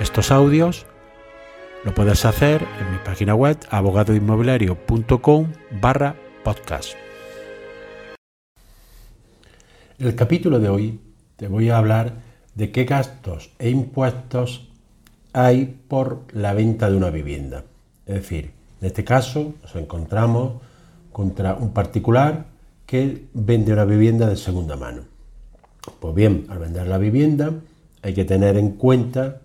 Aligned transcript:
estos 0.00 0.30
audios, 0.30 0.86
lo 1.84 1.94
puedes 1.94 2.24
hacer 2.24 2.62
en 2.80 2.92
mi 2.92 2.98
página 3.04 3.34
web 3.34 3.58
abogadoinmobiliario.com 3.70 5.52
barra 5.80 6.14
podcast. 6.44 6.94
En 9.98 10.06
el 10.06 10.14
capítulo 10.14 10.60
de 10.60 10.68
hoy 10.68 11.00
te 11.36 11.48
voy 11.48 11.70
a 11.70 11.78
hablar 11.78 12.14
de 12.54 12.70
qué 12.70 12.84
gastos 12.84 13.50
e 13.58 13.70
impuestos 13.70 14.68
hay 15.32 15.80
por 15.88 16.22
la 16.32 16.54
venta 16.54 16.88
de 16.88 16.96
una 16.96 17.10
vivienda. 17.10 17.64
Es 18.06 18.14
decir, 18.14 18.52
en 18.80 18.86
este 18.86 19.04
caso 19.04 19.54
nos 19.62 19.74
encontramos 19.74 20.62
contra 21.12 21.54
un 21.54 21.72
particular 21.72 22.46
que 22.86 23.24
vende 23.34 23.72
una 23.72 23.84
vivienda 23.84 24.28
de 24.28 24.36
segunda 24.36 24.76
mano. 24.76 25.02
Pues 25.98 26.14
bien, 26.14 26.46
al 26.50 26.58
vender 26.58 26.86
la 26.86 26.98
vivienda 26.98 27.52
hay 28.02 28.14
que 28.14 28.24
tener 28.24 28.56
en 28.56 28.70
cuenta 28.70 29.40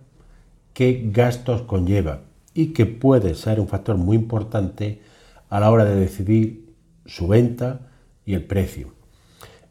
qué 0.74 1.08
gastos 1.10 1.62
conlleva 1.62 2.20
y 2.52 2.68
que 2.68 2.84
puede 2.84 3.34
ser 3.34 3.60
un 3.60 3.68
factor 3.68 3.96
muy 3.96 4.16
importante 4.16 5.00
a 5.48 5.60
la 5.60 5.70
hora 5.70 5.84
de 5.84 5.94
decidir 5.94 6.74
su 7.06 7.28
venta 7.28 7.80
y 8.26 8.34
el 8.34 8.44
precio. 8.44 8.92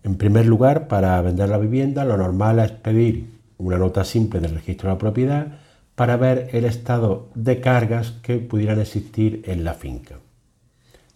En 0.03 0.15
primer 0.15 0.45
lugar, 0.45 0.87
para 0.87 1.21
vender 1.21 1.49
la 1.49 1.57
vivienda, 1.57 2.03
lo 2.05 2.17
normal 2.17 2.59
es 2.59 2.71
pedir 2.71 3.29
una 3.57 3.77
nota 3.77 4.03
simple 4.03 4.39
del 4.39 4.55
registro 4.55 4.89
de 4.89 4.95
la 4.95 4.99
propiedad 4.99 5.59
para 5.95 6.17
ver 6.17 6.49
el 6.53 6.65
estado 6.65 7.29
de 7.35 7.61
cargas 7.61 8.11
que 8.23 8.37
pudieran 8.37 8.79
existir 8.79 9.43
en 9.45 9.63
la 9.63 9.73
finca. 9.73 10.15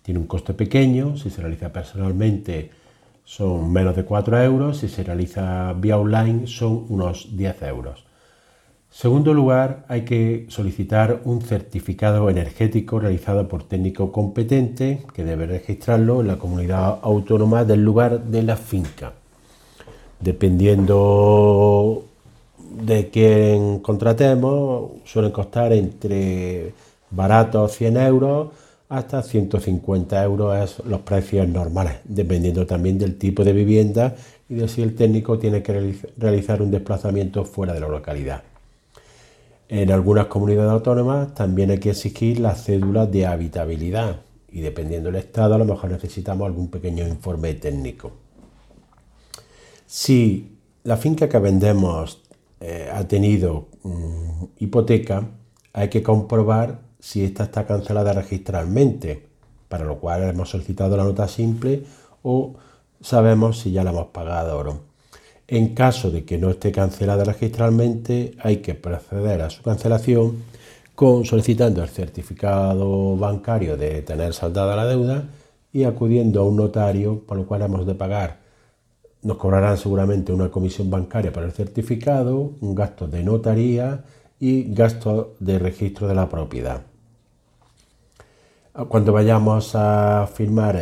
Tiene 0.03 0.19
un 0.19 0.27
coste 0.27 0.53
pequeño, 0.53 1.17
si 1.17 1.29
se 1.29 1.41
realiza 1.41 1.73
personalmente 1.73 2.71
son 3.25 3.73
menos 3.73 3.93
de 3.97 4.05
4 4.05 4.41
euros, 4.41 4.77
si 4.77 4.87
se 4.87 5.03
realiza 5.03 5.73
vía 5.73 5.97
online 5.97 6.47
son 6.47 6.85
unos 6.87 7.35
10 7.35 7.61
euros. 7.63 8.06
Segundo 8.89 9.33
lugar, 9.33 9.85
hay 9.89 10.05
que 10.05 10.47
solicitar 10.49 11.21
un 11.25 11.41
certificado 11.41 12.29
energético 12.29 12.99
realizado 12.99 13.47
por 13.47 13.63
técnico 13.63 14.11
competente 14.11 15.03
que 15.13 15.23
debe 15.23 15.45
registrarlo 15.45 16.21
en 16.21 16.27
la 16.27 16.37
comunidad 16.37 16.99
autónoma 17.03 17.63
del 17.63 17.83
lugar 17.83 18.23
de 18.23 18.43
la 18.43 18.55
finca. 18.55 19.13
Dependiendo 20.19 22.05
de 22.71 23.09
quién 23.09 23.79
contratemos, 23.79 24.91
suelen 25.05 25.31
costar 25.31 25.73
entre 25.73 26.73
baratos 27.11 27.73
100 27.73 27.97
euros 27.97 28.49
hasta 28.89 29.21
150 29.21 30.23
euros 30.23 30.81
los 30.85 31.01
precios 31.01 31.47
normales, 31.47 31.97
dependiendo 32.05 32.65
también 32.65 32.97
del 32.97 33.17
tipo 33.17 33.43
de 33.43 33.53
vivienda 33.53 34.15
y 34.49 34.55
de 34.55 34.67
si 34.67 34.81
el 34.81 34.95
técnico 34.95 35.37
tiene 35.37 35.61
que 35.61 35.93
realizar 36.17 36.61
un 36.61 36.71
desplazamiento 36.71 37.43
fuera 37.45 37.73
de 37.73 37.81
la 37.81 37.89
localidad. 37.89 38.41
En 39.69 39.91
algunas 39.91 40.27
comunidades 40.27 40.71
autónomas 40.71 41.33
también 41.33 41.71
hay 41.71 41.79
que 41.79 41.89
exigir 41.89 42.39
las 42.39 42.63
cédulas 42.63 43.11
de 43.11 43.25
habitabilidad 43.25 44.21
y 44.49 44.61
dependiendo 44.61 45.11
del 45.11 45.21
estado 45.21 45.55
a 45.55 45.57
lo 45.57 45.65
mejor 45.65 45.91
necesitamos 45.91 46.47
algún 46.47 46.69
pequeño 46.69 47.05
informe 47.05 47.53
técnico. 47.55 48.13
Si 49.85 50.57
la 50.83 50.95
finca 50.95 51.27
que 51.27 51.39
vendemos 51.39 52.21
eh, 52.61 52.89
ha 52.93 53.05
tenido 53.07 53.67
mm, 53.83 54.43
hipoteca, 54.59 55.27
hay 55.73 55.89
que 55.89 56.01
comprobar 56.01 56.79
si 56.99 57.25
esta 57.25 57.43
está 57.43 57.65
cancelada 57.67 58.13
registralmente, 58.13 59.27
para 59.67 59.83
lo 59.83 59.99
cual 59.99 60.23
hemos 60.23 60.49
solicitado 60.49 60.95
la 60.95 61.03
nota 61.03 61.27
simple 61.27 61.83
o 62.23 62.55
sabemos 63.01 63.59
si 63.59 63.71
ya 63.71 63.83
la 63.83 63.91
hemos 63.91 64.07
pagado 64.07 64.59
o 64.59 64.63
no. 64.63 64.86
En 65.47 65.73
caso 65.73 66.11
de 66.11 66.25
que 66.25 66.37
no 66.37 66.49
esté 66.49 66.73
cancelada 66.73 67.23
registralmente, 67.23 68.35
hay 68.39 68.57
que 68.57 68.75
proceder 68.75 69.41
a 69.41 69.49
su 69.49 69.63
cancelación 69.63 70.43
con 70.93 71.23
solicitando 71.23 71.81
el 71.81 71.89
certificado 71.89 73.15
bancario 73.15 73.77
de 73.77 74.01
tener 74.01 74.33
saldada 74.33 74.75
la 74.75 74.85
deuda 74.85 75.29
y 75.71 75.85
acudiendo 75.85 76.41
a 76.41 76.43
un 76.43 76.57
notario, 76.57 77.23
por 77.25 77.37
lo 77.37 77.45
cual 77.45 77.61
hemos 77.61 77.85
de 77.85 77.95
pagar. 77.95 78.39
Nos 79.21 79.37
cobrarán 79.37 79.77
seguramente 79.77 80.33
una 80.33 80.49
comisión 80.49 80.89
bancaria 80.89 81.31
para 81.31 81.45
el 81.45 81.53
certificado, 81.53 82.53
un 82.59 82.75
gasto 82.75 83.07
de 83.07 83.23
notaría 83.23 84.03
y 84.39 84.73
gasto 84.73 85.35
de 85.39 85.59
registro 85.59 86.07
de 86.07 86.15
la 86.15 86.27
propiedad. 86.27 86.81
Cuando 88.89 89.13
vayamos 89.13 89.75
a 89.75 90.27
firmar 90.27 90.79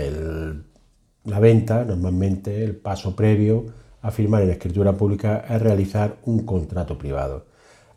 la 1.24 1.40
venta, 1.40 1.86
normalmente 1.86 2.64
el 2.64 2.75
paso 2.75 3.16
previo 3.16 3.84
a 4.06 4.12
firmar 4.12 4.44
en 4.44 4.52
escritura 4.52 4.94
pública 4.94 5.46
es 5.50 5.60
realizar 5.60 6.18
un 6.26 6.46
contrato 6.46 6.96
privado. 6.96 7.46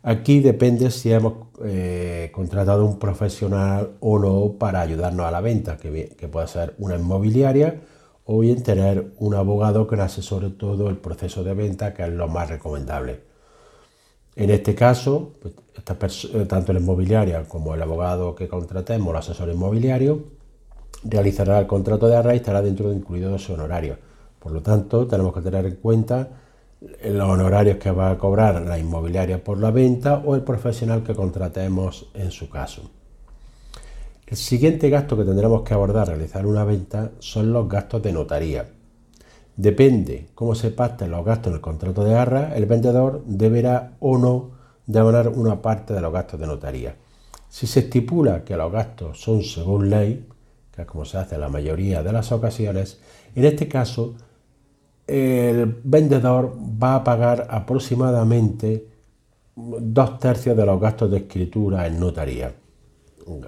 Aquí 0.01 0.39
depende 0.39 0.89
si 0.89 1.11
hemos 1.11 1.33
eh, 1.63 2.31
contratado 2.33 2.83
un 2.83 2.97
profesional 2.97 3.91
o 3.99 4.17
no 4.17 4.53
para 4.57 4.81
ayudarnos 4.81 5.27
a 5.27 5.31
la 5.31 5.39
venta, 5.39 5.77
que, 5.77 6.15
que 6.17 6.27
puede 6.27 6.47
ser 6.47 6.73
una 6.79 6.95
inmobiliaria 6.95 7.81
o 8.25 8.39
bien 8.39 8.63
tener 8.63 9.11
un 9.19 9.35
abogado 9.35 9.85
que 9.85 9.97
nos 9.97 10.05
asesore 10.05 10.49
todo 10.49 10.89
el 10.89 10.97
proceso 10.97 11.43
de 11.43 11.53
venta, 11.53 11.93
que 11.93 12.03
es 12.03 12.09
lo 12.09 12.27
más 12.27 12.49
recomendable. 12.49 13.21
En 14.35 14.49
este 14.49 14.73
caso, 14.73 15.33
pues, 15.99 16.27
eh, 16.33 16.45
tanto 16.47 16.73
la 16.73 16.79
inmobiliaria 16.79 17.43
como 17.43 17.75
el 17.75 17.81
abogado 17.83 18.33
que 18.33 18.47
contratemos, 18.47 19.11
el 19.11 19.17
asesor 19.17 19.49
inmobiliario, 19.49 20.23
realizará 21.03 21.59
el 21.59 21.67
contrato 21.67 22.07
de 22.07 22.15
arraigo 22.15 22.33
y 22.33 22.37
estará 22.37 22.63
dentro 22.63 22.89
de 22.89 22.95
incluido 22.95 23.37
su 23.37 23.53
honorario 23.53 24.08
por 24.39 24.51
lo 24.51 24.61
tanto, 24.61 25.05
tenemos 25.07 25.33
que 25.33 25.41
tener 25.41 25.65
en 25.65 25.75
cuenta 25.75 26.29
los 26.81 27.29
honorarios 27.29 27.77
que 27.77 27.91
va 27.91 28.11
a 28.11 28.17
cobrar 28.17 28.61
la 28.61 28.79
inmobiliaria 28.79 29.43
por 29.43 29.59
la 29.59 29.71
venta 29.71 30.21
o 30.25 30.35
el 30.35 30.41
profesional 30.41 31.03
que 31.03 31.13
contratemos 31.13 32.09
en 32.13 32.31
su 32.31 32.49
caso. 32.49 32.89
El 34.25 34.37
siguiente 34.37 34.89
gasto 34.89 35.17
que 35.17 35.25
tendremos 35.25 35.63
que 35.63 35.73
abordar 35.73 36.03
al 36.03 36.15
realizar 36.15 36.45
una 36.45 36.63
venta 36.63 37.11
son 37.19 37.51
los 37.51 37.67
gastos 37.67 38.01
de 38.03 38.13
notaría. 38.13 38.69
Depende 39.57 40.29
cómo 40.35 40.55
se 40.55 40.71
pacten 40.71 41.11
los 41.11 41.25
gastos 41.25 41.47
en 41.47 41.55
el 41.55 41.61
contrato 41.61 42.03
de 42.03 42.15
arra, 42.15 42.55
el 42.55 42.65
vendedor 42.65 43.23
deberá 43.25 43.97
o 43.99 44.17
no 44.17 44.51
abonar 44.97 45.27
una 45.27 45.61
parte 45.61 45.93
de 45.93 46.01
los 46.01 46.13
gastos 46.13 46.39
de 46.39 46.47
notaría. 46.47 46.95
Si 47.49 47.67
se 47.67 47.81
estipula 47.81 48.43
que 48.43 48.55
los 48.55 48.71
gastos 48.71 49.19
son 49.19 49.43
según 49.43 49.89
ley, 49.89 50.27
que 50.73 50.83
es 50.83 50.87
como 50.87 51.03
se 51.03 51.17
hace 51.17 51.35
en 51.35 51.41
la 51.41 51.49
mayoría 51.49 52.03
de 52.03 52.13
las 52.13 52.31
ocasiones, 52.31 52.99
en 53.35 53.45
este 53.45 53.67
caso 53.67 54.13
el 55.09 55.81
vendedor 55.83 56.55
va 56.81 56.95
a 56.95 57.03
pagar 57.03 57.47
aproximadamente 57.49 58.85
dos 59.55 60.19
tercios 60.19 60.55
de 60.55 60.65
los 60.65 60.79
gastos 60.79 61.09
de 61.09 61.17
escritura 61.17 61.87
en 61.87 61.99
notaría. 61.99 62.53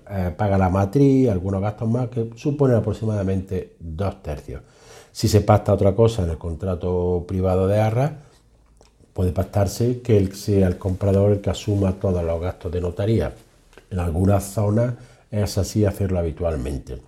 Eh, 0.10 0.34
paga 0.38 0.58
la 0.58 0.70
matriz, 0.70 1.30
algunos 1.30 1.62
gastos 1.62 1.90
más, 1.90 2.10
que 2.10 2.32
suponen 2.36 2.78
aproximadamente 2.78 3.76
dos 3.80 4.22
tercios. 4.22 4.62
Si 5.12 5.28
se 5.28 5.42
pacta 5.42 5.74
otra 5.74 5.96
cosa 5.96 6.24
en 6.24 6.32
el 6.32 6.38
contrato 6.38 7.26
privado 7.28 7.68
de 7.68 7.80
arra, 7.80 8.18
puede 9.14 9.32
pactarse 9.32 10.02
que 10.02 10.34
sea 10.34 10.68
el 10.68 10.78
comprador 10.78 11.32
el 11.32 11.42
que 11.42 11.50
asuma 11.50 11.94
todos 11.94 12.24
los 12.24 12.42
gastos 12.42 12.72
de 12.72 12.82
notaría. 12.82 13.34
En 13.90 14.00
algunas 14.00 14.44
zonas 14.46 14.94
es 15.30 15.58
así 15.58 15.86
hacerlo 15.86 16.20
habitualmente. 16.20 17.02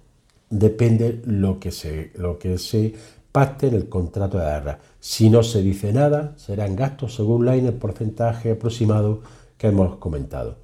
Depende 0.49 1.21
lo 1.25 1.59
que 1.59 1.71
se, 1.71 2.11
lo 2.15 2.37
que 2.37 2.57
se 2.57 2.93
pacte 3.33 3.67
en 3.67 3.73
el 3.73 3.89
contrato 3.89 4.37
de 4.37 4.45
arra. 4.45 4.79
Si 4.99 5.29
no 5.29 5.43
se 5.43 5.61
dice 5.61 5.91
nada, 5.91 6.33
serán 6.37 6.77
gastos 6.77 7.15
según 7.15 7.45
la 7.45 7.57
en 7.57 7.65
el 7.65 7.73
porcentaje 7.73 8.51
aproximado 8.51 9.21
que 9.57 9.67
hemos 9.67 9.97
comentado. 9.97 10.55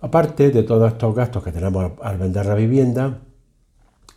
Aparte 0.00 0.50
de 0.50 0.62
todos 0.62 0.92
estos 0.92 1.14
gastos 1.14 1.42
que 1.42 1.50
tenemos 1.50 1.92
al 2.00 2.16
vender 2.16 2.46
la 2.46 2.54
vivienda, 2.54 3.18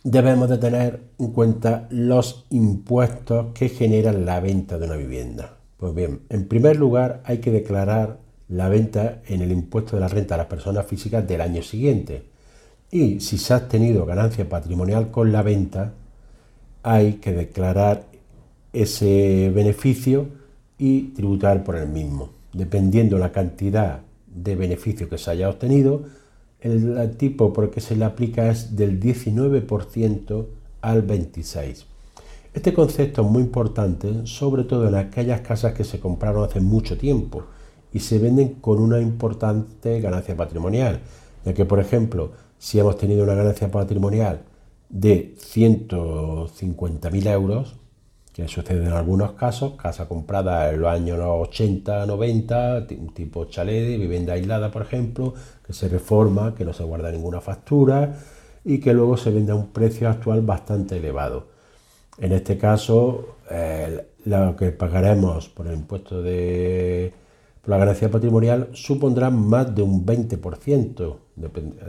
debemos 0.04 0.48
de 0.48 0.58
tener 0.58 1.02
en 1.18 1.32
cuenta 1.32 1.88
los 1.90 2.46
impuestos 2.50 3.46
que 3.54 3.68
generan 3.68 4.24
la 4.24 4.38
venta 4.38 4.78
de 4.78 4.86
una 4.86 4.96
vivienda. 4.96 5.56
Pues 5.78 5.94
bien, 5.94 6.20
en 6.28 6.46
primer 6.46 6.76
lugar 6.76 7.22
hay 7.24 7.38
que 7.38 7.50
declarar 7.50 8.18
la 8.48 8.68
venta 8.68 9.20
en 9.26 9.42
el 9.42 9.50
impuesto 9.50 9.96
de 9.96 10.00
la 10.00 10.08
renta 10.08 10.36
a 10.36 10.38
las 10.38 10.46
personas 10.46 10.86
físicas 10.86 11.26
del 11.26 11.40
año 11.40 11.62
siguiente. 11.62 12.28
Y 12.90 13.18
si 13.20 13.36
se 13.36 13.52
ha 13.52 13.68
tenido 13.68 14.06
ganancia 14.06 14.48
patrimonial 14.48 15.10
con 15.10 15.32
la 15.32 15.42
venta, 15.42 15.92
hay 16.90 17.14
que 17.14 17.32
declarar 17.32 18.06
ese 18.72 19.52
beneficio 19.54 20.28
y 20.78 21.08
tributar 21.08 21.62
por 21.62 21.76
el 21.76 21.86
mismo. 21.88 22.30
dependiendo 22.54 23.18
la 23.18 23.30
cantidad 23.30 24.00
de 24.26 24.56
beneficio 24.56 25.06
que 25.08 25.18
se 25.18 25.30
haya 25.30 25.50
obtenido, 25.50 26.04
el 26.60 27.14
tipo 27.18 27.52
por 27.52 27.64
el 27.64 27.70
que 27.70 27.82
se 27.82 27.94
le 27.94 28.06
aplica 28.06 28.50
es 28.50 28.74
del 28.74 28.98
19% 28.98 30.46
al 30.80 31.06
26%. 31.06 31.84
Este 32.54 32.72
concepto 32.72 33.20
es 33.20 33.28
muy 33.28 33.42
importante, 33.42 34.26
sobre 34.26 34.64
todo 34.64 34.88
en 34.88 34.94
aquellas 34.94 35.42
casas 35.42 35.74
que 35.74 35.84
se 35.84 36.00
compraron 36.00 36.42
hace 36.42 36.60
mucho 36.60 36.96
tiempo 36.96 37.44
y 37.92 38.00
se 38.00 38.18
venden 38.18 38.54
con 38.54 38.80
una 38.80 38.98
importante 38.98 40.00
ganancia 40.00 40.34
patrimonial, 40.34 41.00
ya 41.44 41.52
que, 41.52 41.66
por 41.66 41.80
ejemplo, 41.80 42.32
si 42.58 42.80
hemos 42.80 42.96
tenido 42.96 43.24
una 43.24 43.34
ganancia 43.34 43.70
patrimonial 43.70 44.40
de 44.88 45.34
150.000 45.36 47.26
euros, 47.26 47.76
que 48.32 48.46
sucede 48.46 48.86
en 48.86 48.92
algunos 48.92 49.32
casos, 49.32 49.72
casa 49.74 50.06
comprada 50.06 50.70
en 50.70 50.80
los 50.80 50.90
años 50.90 51.18
80, 51.20 52.06
90, 52.06 52.86
un 52.98 53.12
tipo 53.12 53.46
chalet 53.46 53.98
vivienda 53.98 54.34
aislada, 54.34 54.70
por 54.70 54.82
ejemplo, 54.82 55.34
que 55.66 55.72
se 55.72 55.88
reforma, 55.88 56.54
que 56.54 56.64
no 56.64 56.72
se 56.72 56.84
guarda 56.84 57.10
ninguna 57.10 57.40
factura 57.40 58.14
y 58.64 58.78
que 58.78 58.94
luego 58.94 59.16
se 59.16 59.32
vende 59.32 59.50
a 59.52 59.56
un 59.56 59.68
precio 59.68 60.08
actual 60.08 60.42
bastante 60.42 60.98
elevado. 60.98 61.48
En 62.16 62.32
este 62.32 62.56
caso, 62.58 63.36
lo 64.24 64.56
que 64.56 64.70
pagaremos 64.70 65.48
por 65.48 65.66
el 65.66 65.74
impuesto 65.74 66.22
de 66.22 67.12
por 67.60 67.70
la 67.70 67.78
ganancia 67.78 68.10
patrimonial 68.10 68.68
supondrá 68.72 69.30
más 69.30 69.74
de 69.74 69.82
un 69.82 70.06
20%, 70.06 71.16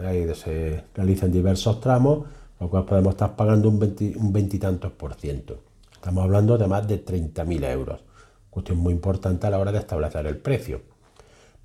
ahí 0.06 0.28
se 0.34 0.84
realizan 0.95 1.31
diversos 1.31 1.80
tramos, 1.80 2.25
lo 2.60 2.70
cual 2.70 2.86
podemos 2.86 3.14
estar 3.14 3.36
pagando 3.36 3.70
un 3.70 3.80
20, 3.80 4.14
un 4.18 4.34
20 4.34 4.56
y 4.56 4.60
tantos 4.60 4.92
por 4.92 5.14
ciento. 5.16 5.60
Estamos 5.94 6.24
hablando 6.24 6.58
de 6.58 6.68
más 6.68 6.88
de 6.88 7.04
30.000 7.04 7.72
euros, 7.72 8.02
cuestión 8.50 8.78
muy 8.78 8.94
importante 8.94 9.48
a 9.48 9.50
la 9.50 9.60
hora 9.60 9.72
de 9.72 9.80
establecer 9.80 10.26
el 10.28 10.38
precio. 10.38 10.82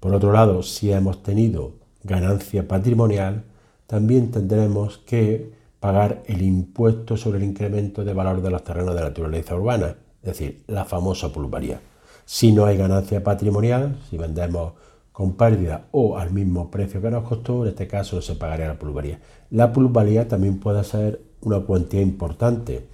Por 0.00 0.14
otro 0.14 0.32
lado, 0.32 0.62
si 0.62 0.92
hemos 0.92 1.22
tenido 1.22 1.72
ganancia 2.02 2.68
patrimonial, 2.68 3.44
también 3.86 4.30
tendremos 4.30 4.98
que 4.98 5.52
pagar 5.80 6.22
el 6.26 6.42
impuesto 6.42 7.16
sobre 7.16 7.38
el 7.38 7.44
incremento 7.44 8.04
de 8.04 8.14
valor 8.14 8.42
de 8.42 8.50
los 8.50 8.64
terrenos 8.64 8.94
de 8.94 9.02
naturaleza 9.02 9.54
urbana, 9.54 9.96
es 10.22 10.28
decir, 10.28 10.64
la 10.66 10.84
famosa 10.84 11.32
plusvalía. 11.32 11.80
Si 12.24 12.52
no 12.52 12.64
hay 12.64 12.76
ganancia 12.78 13.22
patrimonial, 13.22 13.98
si 14.08 14.16
vendemos 14.16 14.72
con 15.14 15.34
pérdida 15.34 15.86
o 15.92 16.18
al 16.18 16.32
mismo 16.32 16.72
precio 16.72 17.00
que 17.00 17.08
nos 17.08 17.22
costó, 17.22 17.62
en 17.62 17.68
este 17.68 17.86
caso 17.86 18.20
se 18.20 18.34
pagaría 18.34 18.66
la 18.66 18.80
plusvalía. 18.80 19.20
La 19.50 19.72
plusvalía 19.72 20.26
también 20.26 20.58
puede 20.58 20.82
ser 20.82 21.20
una 21.42 21.60
cuantía 21.60 22.02
importante, 22.02 22.84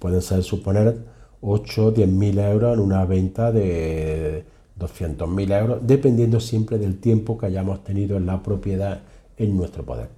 Pueden 0.00 0.22
ser 0.22 0.42
suponer 0.42 0.96
8 1.40 1.86
o 1.86 1.90
10 1.90 2.08
mil 2.08 2.38
euros 2.38 2.74
en 2.74 2.80
una 2.80 3.04
venta 3.04 3.50
de 3.50 4.44
200 4.76 5.28
mil 5.28 5.50
euros, 5.50 5.80
dependiendo 5.82 6.40
siempre 6.40 6.78
del 6.78 6.98
tiempo 6.98 7.36
que 7.36 7.46
hayamos 7.46 7.82
tenido 7.82 8.16
en 8.16 8.26
la 8.26 8.42
propiedad 8.42 9.00
en 9.36 9.56
nuestro 9.56 9.84
poder. 9.84 10.08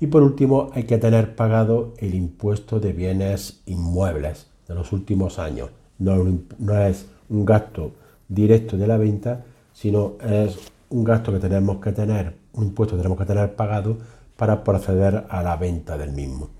Y 0.00 0.06
por 0.06 0.22
último, 0.22 0.70
hay 0.74 0.84
que 0.84 0.98
tener 0.98 1.34
pagado 1.34 1.94
el 1.98 2.14
impuesto 2.14 2.80
de 2.80 2.92
bienes 2.92 3.60
inmuebles 3.66 4.46
de 4.68 4.74
los 4.74 4.92
últimos 4.92 5.38
años. 5.38 5.70
No, 5.98 6.16
no 6.58 6.82
es 6.82 7.06
un 7.28 7.44
gasto 7.44 7.92
directo 8.28 8.76
de 8.76 8.86
la 8.86 8.96
venta, 8.96 9.44
sino 9.80 10.16
es 10.20 10.58
un 10.90 11.04
gasto 11.04 11.32
que 11.32 11.38
tenemos 11.38 11.78
que 11.78 11.92
tener, 11.92 12.34
un 12.52 12.64
impuesto 12.64 12.96
que 12.96 13.02
tenemos 13.02 13.18
que 13.18 13.24
tener 13.24 13.54
pagado 13.56 13.96
para 14.36 14.62
proceder 14.62 15.24
a 15.30 15.42
la 15.42 15.56
venta 15.56 15.96
del 15.96 16.12
mismo. 16.12 16.50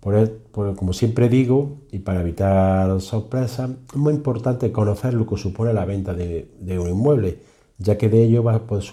Por, 0.00 0.76
como 0.76 0.92
siempre 0.92 1.30
digo, 1.30 1.78
y 1.90 2.00
para 2.00 2.20
evitar 2.20 3.00
sorpresas, 3.00 3.70
es 3.90 3.96
muy 3.96 4.12
importante 4.12 4.70
conocer 4.70 5.14
lo 5.14 5.26
que 5.26 5.38
supone 5.38 5.72
la 5.72 5.86
venta 5.86 6.12
de, 6.12 6.78
un 6.78 6.90
inmueble, 6.90 7.38
ya 7.78 7.96
que 7.96 8.10
de 8.10 8.24
ello 8.24 8.44
pues, 8.66 8.92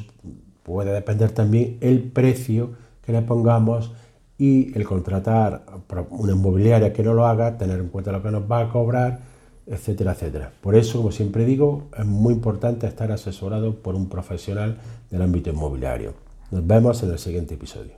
puede 0.64 0.94
depender 0.94 1.32
también 1.32 1.78
el 1.82 2.02
precio 2.02 2.70
que 3.06 3.12
le 3.12 3.24
pongamos 3.24 3.92
y 4.38 4.76
el 4.78 4.86
contratar 4.86 5.66
una 6.12 6.32
inmobiliaria 6.32 6.94
que 6.94 7.04
no 7.04 7.14
lo 7.14 7.28
haga, 7.28 7.58
tener 7.58 7.80
en 7.80 7.90
cuenta 7.90 8.14
lo 8.14 8.24
que 8.24 8.32
nos 8.32 8.50
va 8.50 8.62
a 8.62 8.70
cobrar, 8.70 9.33
etcétera, 9.68 10.14
etcétera. 10.14 10.52
Por 10.62 10.76
eso, 10.76 10.98
como 10.98 11.12
siempre 11.12 11.46
digo, 11.46 11.90
es 11.98 12.06
muy 12.06 12.34
importante 12.34 12.88
estar 12.88 13.12
asesorado 13.12 13.76
por 13.76 13.96
un 13.96 14.10
profesional 14.10 14.78
del 15.10 15.22
ámbito 15.22 15.50
inmobiliario. 15.50 16.14
Nos 16.52 16.66
vemos 16.66 17.02
en 17.04 17.12
el 17.12 17.20
siguiente 17.20 17.56
episodio. 17.56 17.94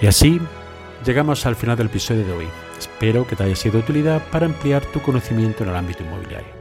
Y 0.00 0.06
así 0.06 0.40
llegamos 1.04 1.46
al 1.46 1.56
final 1.56 1.76
del 1.76 1.86
episodio 1.86 2.26
de 2.26 2.32
hoy. 2.32 2.46
Espero 2.78 3.26
que 3.26 3.36
te 3.36 3.44
haya 3.44 3.56
sido 3.56 3.74
de 3.74 3.84
utilidad 3.84 4.22
para 4.30 4.46
ampliar 4.46 4.84
tu 4.92 5.00
conocimiento 5.00 5.62
en 5.62 5.70
el 5.70 5.76
ámbito 5.76 6.02
inmobiliario. 6.02 6.54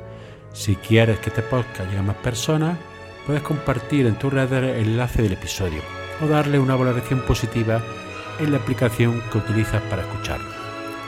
Si 0.53 0.77
quieres 0.77 1.19
que 1.19 1.29
este 1.29 1.41
podcast 1.41 1.89
llegue 1.89 1.97
a 1.97 2.03
más 2.03 2.15
personas, 2.17 2.77
puedes 3.25 3.41
compartir 3.41 4.05
en 4.05 4.17
tu 4.17 4.29
red 4.29 4.51
el 4.53 4.87
enlace 4.87 5.21
del 5.21 5.33
episodio 5.33 5.81
o 6.23 6.27
darle 6.27 6.59
una 6.59 6.77
valoración 6.77 7.21
positiva 7.23 7.81
en 8.39 8.51
la 8.53 8.59
aplicación 8.59 9.21
que 9.31 9.39
utilizas 9.39 9.81
para 9.83 10.03
escucharlo. 10.03 10.64